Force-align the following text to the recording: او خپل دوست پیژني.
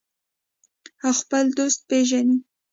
او 1.03 1.11
خپل 1.19 1.45
دوست 1.57 1.79
پیژني. 1.89 2.37